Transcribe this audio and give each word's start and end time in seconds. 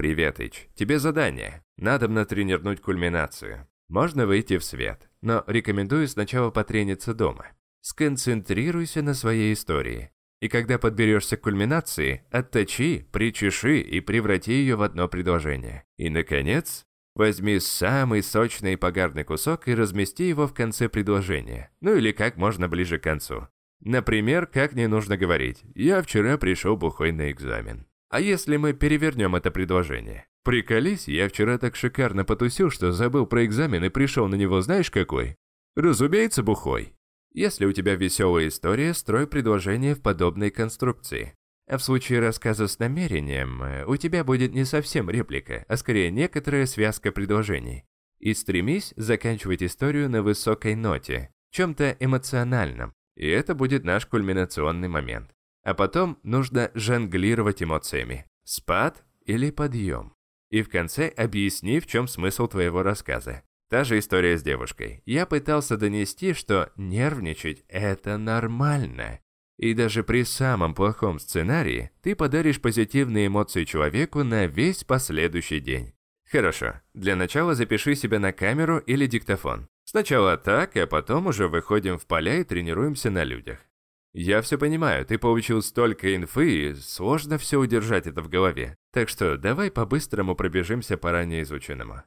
«Привет, 0.00 0.40
Ич. 0.40 0.66
Тебе 0.74 0.98
задание. 0.98 1.62
Надо 1.76 2.08
натренировать 2.08 2.80
кульминацию. 2.80 3.68
Можно 3.90 4.26
выйти 4.26 4.56
в 4.56 4.64
свет, 4.64 5.10
но 5.20 5.44
рекомендую 5.46 6.08
сначала 6.08 6.50
потрениться 6.50 7.12
дома. 7.12 7.48
Сконцентрируйся 7.82 9.02
на 9.02 9.12
своей 9.12 9.52
истории. 9.52 10.10
И 10.40 10.48
когда 10.48 10.78
подберешься 10.78 11.36
к 11.36 11.42
кульминации, 11.42 12.24
отточи, 12.30 13.06
причеши 13.12 13.80
и 13.80 14.00
преврати 14.00 14.54
ее 14.54 14.76
в 14.76 14.82
одно 14.82 15.06
предложение. 15.06 15.84
И, 15.98 16.08
наконец, 16.08 16.86
возьми 17.14 17.60
самый 17.60 18.22
сочный 18.22 18.72
и 18.72 18.76
погарный 18.76 19.24
кусок 19.24 19.68
и 19.68 19.74
размести 19.74 20.26
его 20.26 20.46
в 20.46 20.54
конце 20.54 20.88
предложения. 20.88 21.72
Ну 21.82 21.94
или 21.94 22.12
как 22.12 22.38
можно 22.38 22.68
ближе 22.68 22.98
к 22.98 23.02
концу. 23.02 23.48
Например, 23.80 24.46
как 24.46 24.72
не 24.72 24.86
нужно 24.88 25.18
говорить 25.18 25.60
«Я 25.74 26.00
вчера 26.00 26.38
пришел 26.38 26.78
бухой 26.78 27.12
на 27.12 27.30
экзамен». 27.30 27.84
А 28.10 28.20
если 28.20 28.56
мы 28.56 28.72
перевернем 28.72 29.36
это 29.36 29.52
предложение? 29.52 30.26
Приколись, 30.42 31.06
я 31.06 31.28
вчера 31.28 31.58
так 31.58 31.76
шикарно 31.76 32.24
потусил, 32.24 32.68
что 32.68 32.90
забыл 32.90 33.24
про 33.24 33.44
экзамен 33.44 33.84
и 33.84 33.88
пришел 33.88 34.26
на 34.26 34.34
него 34.34 34.60
знаешь 34.62 34.90
какой? 34.90 35.36
Разумеется, 35.76 36.42
бухой. 36.42 36.92
Если 37.32 37.66
у 37.66 37.72
тебя 37.72 37.94
веселая 37.94 38.48
история, 38.48 38.94
строй 38.94 39.28
предложение 39.28 39.94
в 39.94 40.02
подобной 40.02 40.50
конструкции. 40.50 41.34
А 41.68 41.78
в 41.78 41.84
случае 41.84 42.18
рассказа 42.18 42.66
с 42.66 42.80
намерением, 42.80 43.62
э, 43.62 43.84
у 43.86 43.96
тебя 43.96 44.24
будет 44.24 44.52
не 44.52 44.64
совсем 44.64 45.08
реплика, 45.08 45.64
а 45.68 45.76
скорее 45.76 46.10
некоторая 46.10 46.66
связка 46.66 47.12
предложений. 47.12 47.84
И 48.18 48.34
стремись 48.34 48.92
заканчивать 48.96 49.62
историю 49.62 50.10
на 50.10 50.24
высокой 50.24 50.74
ноте, 50.74 51.30
чем-то 51.52 51.96
эмоциональном. 52.00 52.92
И 53.14 53.28
это 53.28 53.54
будет 53.54 53.84
наш 53.84 54.06
кульминационный 54.06 54.88
момент. 54.88 55.30
А 55.62 55.74
потом 55.74 56.18
нужно 56.22 56.70
жонглировать 56.74 57.62
эмоциями. 57.62 58.26
Спад 58.44 59.04
или 59.24 59.50
подъем. 59.50 60.14
И 60.50 60.62
в 60.62 60.68
конце 60.68 61.08
объясни, 61.08 61.80
в 61.80 61.86
чем 61.86 62.08
смысл 62.08 62.48
твоего 62.48 62.82
рассказа. 62.82 63.42
Та 63.68 63.84
же 63.84 63.98
история 63.98 64.36
с 64.36 64.42
девушкой. 64.42 65.02
Я 65.06 65.26
пытался 65.26 65.76
донести, 65.76 66.34
что 66.34 66.72
нервничать– 66.76 67.64
это 67.68 68.18
нормально. 68.18 69.20
И 69.58 69.74
даже 69.74 70.02
при 70.02 70.24
самом 70.24 70.74
плохом 70.74 71.20
сценарии 71.20 71.90
ты 72.02 72.16
подаришь 72.16 72.60
позитивные 72.60 73.28
эмоции 73.28 73.64
человеку 73.64 74.24
на 74.24 74.46
весь 74.46 74.82
последующий 74.82 75.60
день. 75.60 75.92
Хорошо, 76.28 76.80
для 76.94 77.14
начала 77.14 77.54
запиши 77.54 77.94
себя 77.94 78.18
на 78.18 78.32
камеру 78.32 78.78
или 78.78 79.06
диктофон. 79.06 79.68
Сначала 79.84 80.36
так, 80.36 80.76
а 80.76 80.86
потом 80.86 81.26
уже 81.26 81.46
выходим 81.46 81.98
в 81.98 82.06
поля 82.06 82.38
и 82.38 82.44
тренируемся 82.44 83.10
на 83.10 83.22
людях. 83.22 83.58
Я 84.12 84.42
все 84.42 84.58
понимаю, 84.58 85.06
ты 85.06 85.18
получил 85.18 85.62
столько 85.62 86.14
инфы, 86.16 86.70
и 86.70 86.74
сложно 86.74 87.38
все 87.38 87.58
удержать 87.58 88.06
это 88.06 88.22
в 88.22 88.28
голове. 88.28 88.76
Так 88.92 89.08
что 89.08 89.36
давай 89.36 89.70
по-быстрому 89.70 90.34
пробежимся 90.34 90.96
по 90.96 91.12
ранее 91.12 91.42
изученному. 91.42 92.02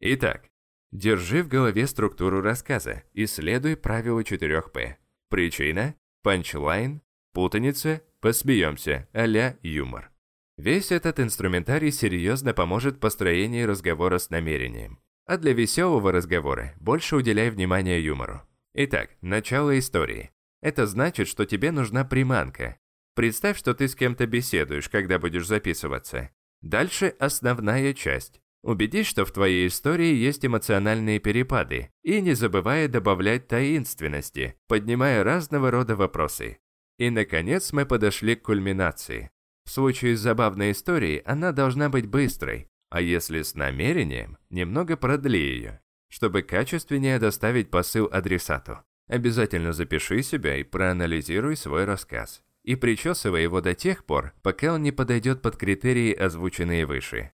Итак, 0.00 0.50
Держи 0.92 1.42
в 1.42 1.48
голове 1.48 1.86
структуру 1.86 2.40
рассказа 2.40 3.02
и 3.12 3.26
следуй 3.26 3.76
правилу 3.76 4.20
4П. 4.20 4.94
Причина, 5.28 5.94
панчлайн, 6.22 7.02
путаница, 7.32 8.02
посмеемся, 8.20 9.08
а 9.12 9.26
юмор. 9.62 10.10
Весь 10.56 10.92
этот 10.92 11.20
инструментарий 11.20 11.90
серьезно 11.90 12.54
поможет 12.54 12.96
в 12.96 13.00
построении 13.00 13.62
разговора 13.64 14.18
с 14.18 14.30
намерением. 14.30 15.00
А 15.26 15.36
для 15.36 15.52
веселого 15.52 16.12
разговора 16.12 16.72
больше 16.80 17.16
уделяй 17.16 17.50
внимание 17.50 18.02
юмору. 18.02 18.42
Итак, 18.72 19.10
начало 19.20 19.78
истории. 19.78 20.30
Это 20.60 20.86
значит, 20.86 21.28
что 21.28 21.44
тебе 21.44 21.70
нужна 21.70 22.04
приманка. 22.04 22.78
Представь, 23.14 23.58
что 23.58 23.74
ты 23.74 23.88
с 23.88 23.94
кем-то 23.94 24.26
беседуешь, 24.26 24.88
когда 24.88 25.18
будешь 25.18 25.46
записываться. 25.46 26.30
Дальше 26.62 27.14
основная 27.18 27.94
часть. 27.94 28.40
Убедись, 28.62 29.06
что 29.06 29.24
в 29.24 29.30
твоей 29.30 29.68
истории 29.68 30.14
есть 30.14 30.44
эмоциональные 30.44 31.20
перепады, 31.20 31.90
и 32.02 32.20
не 32.20 32.34
забывая 32.34 32.88
добавлять 32.88 33.46
таинственности, 33.46 34.56
поднимая 34.66 35.22
разного 35.22 35.70
рода 35.70 35.94
вопросы. 35.94 36.58
И, 36.98 37.10
наконец, 37.10 37.72
мы 37.72 37.86
подошли 37.86 38.34
к 38.34 38.42
кульминации. 38.42 39.30
В 39.64 39.70
случае 39.70 40.16
с 40.16 40.20
забавной 40.20 40.72
историей 40.72 41.22
она 41.24 41.52
должна 41.52 41.88
быть 41.88 42.06
быстрой, 42.06 42.68
а 42.90 43.00
если 43.00 43.42
с 43.42 43.54
намерением, 43.54 44.38
немного 44.50 44.96
продли 44.96 45.38
ее, 45.38 45.80
чтобы 46.08 46.42
качественнее 46.42 47.18
доставить 47.18 47.70
посыл 47.70 48.08
адресату. 48.10 48.80
Обязательно 49.08 49.72
запиши 49.72 50.22
себя 50.22 50.56
и 50.56 50.64
проанализируй 50.64 51.56
свой 51.56 51.84
рассказ. 51.84 52.42
И 52.64 52.74
причесывай 52.74 53.44
его 53.44 53.60
до 53.60 53.74
тех 53.74 54.04
пор, 54.04 54.32
пока 54.42 54.74
он 54.74 54.82
не 54.82 54.90
подойдет 54.90 55.40
под 55.42 55.56
критерии, 55.56 56.12
озвученные 56.12 56.84
выше. 56.84 57.30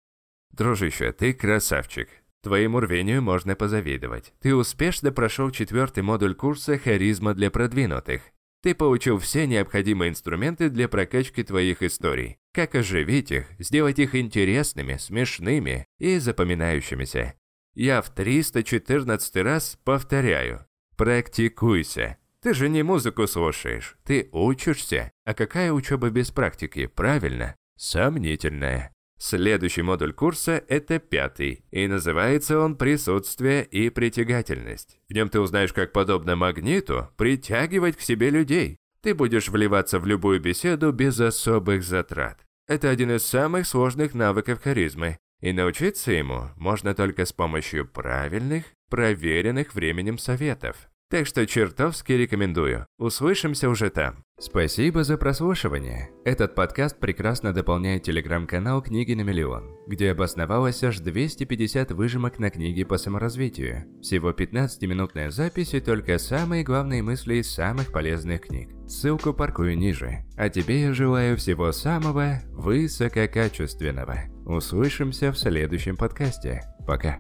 Дружище, 0.51 1.11
ты 1.11 1.33
красавчик. 1.33 2.09
Твоему 2.41 2.79
рвению 2.79 3.22
можно 3.22 3.55
позавидовать. 3.55 4.33
Ты 4.39 4.55
успешно 4.55 5.11
прошел 5.11 5.51
четвертый 5.51 6.03
модуль 6.03 6.33
курса 6.33 6.78
«Харизма 6.78 7.33
для 7.33 7.51
продвинутых». 7.51 8.22
Ты 8.63 8.73
получил 8.73 9.19
все 9.19 9.45
необходимые 9.45 10.09
инструменты 10.09 10.69
для 10.69 10.88
прокачки 10.88 11.44
твоих 11.44 11.84
историй. 11.84 12.38
Как 12.53 12.75
оживить 12.75 13.31
их, 13.31 13.47
сделать 13.59 13.99
их 13.99 14.16
интересными, 14.16 14.97
смешными 14.97 15.85
и 15.99 16.17
запоминающимися. 16.19 17.35
Я 17.75 18.01
в 18.01 18.09
314 18.09 19.35
раз 19.38 19.78
повторяю. 19.84 20.66
Практикуйся. 20.97 22.18
Ты 22.41 22.56
же 22.56 22.69
не 22.69 22.81
музыку 22.81 23.28
слушаешь, 23.28 23.97
ты 24.03 24.30
учишься. 24.31 25.12
А 25.25 25.35
какая 25.35 25.72
учеба 25.72 26.09
без 26.09 26.31
практики, 26.31 26.88
правильно? 26.88 27.56
Сомнительная. 27.78 28.91
Следующий 29.19 29.84
модуль 29.84 30.13
курса– 30.13 30.63
это 30.68 31.00
пятый, 31.00 31.66
и 31.72 31.88
называется 31.88 32.59
он 32.59 32.75
«Присутствие 32.75 33.63
и 33.63 33.90
притягательность». 33.90 35.00
В 35.09 35.13
нем 35.13 35.30
ты 35.30 35.40
узнаешь, 35.40 35.74
как 35.74 35.91
подобно 35.91 36.35
магниту 36.35 37.09
притягивать 37.16 37.97
к 37.97 38.02
себе 38.02 38.29
людей. 38.29 38.78
Ты 39.02 39.14
будешь 39.14 39.50
вливаться 39.50 40.00
в 40.00 40.06
любую 40.06 40.40
беседу 40.40 40.91
без 40.91 41.19
особых 41.19 41.84
затрат. 41.84 42.46
Это 42.68 42.90
один 42.90 43.12
из 43.12 43.25
самых 43.25 43.66
сложных 43.68 44.14
навыков 44.14 44.62
харизмы, 44.62 45.18
и 45.41 45.53
научиться 45.53 46.12
ему 46.12 46.50
можно 46.56 46.94
только 46.94 47.25
с 47.25 47.34
помощью 47.34 47.88
правильных, 47.88 48.66
проверенных 48.90 49.75
временем 49.75 50.18
советов. 50.18 50.90
Так 51.09 51.25
что 51.25 51.48
чертовски 51.48 52.12
рекомендую. 52.12 52.86
Услышимся 52.98 53.70
уже 53.70 53.90
там. 53.90 54.25
Спасибо 54.40 55.06
за 55.06 55.18
прослушивание. 55.18 56.09
Этот 56.25 56.53
подкаст 56.53 57.00
прекрасно 57.00 57.53
дополняет 57.53 58.03
телеграм-канал 58.03 58.81
«Книги 58.81 59.14
на 59.14 59.22
миллион», 59.22 59.74
где 59.88 60.12
обосновалось 60.12 60.84
аж 60.84 61.00
250 61.00 61.94
выжимок 61.94 62.40
на 62.40 62.50
книги 62.50 62.84
по 62.84 62.97
саморазвитию. 62.97 63.86
Всего 64.02 64.31
15-минутная 64.31 65.31
запись 65.31 65.74
и 65.74 65.80
только 65.80 66.18
самые 66.18 66.66
главные 66.66 67.02
мысли 67.02 67.36
из 67.36 67.53
самых 67.53 67.94
полезных 67.94 68.42
книг. 68.42 68.70
Ссылку 68.86 69.34
паркую 69.34 69.78
ниже. 69.78 70.26
А 70.36 70.50
тебе 70.50 70.81
я 70.81 70.94
желаю 70.94 71.38
всего 71.38 71.72
самого 71.72 72.42
высококачественного. 72.52 74.26
Услышимся 74.46 75.31
в 75.31 75.38
следующем 75.38 75.96
подкасте. 75.96 76.64
Пока. 76.86 77.18